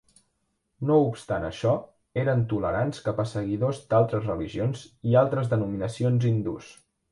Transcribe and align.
No 0.91 0.95
obstant 1.09 1.45
això, 1.49 1.73
eren 2.21 2.41
tolerants 2.55 3.03
cap 3.09 3.21
a 3.25 3.27
seguidors 3.33 3.83
d'altres 3.93 4.27
religions 4.31 4.83
i 5.13 5.17
altres 5.25 5.55
denominacions 5.55 6.29
hindús. 6.35 6.75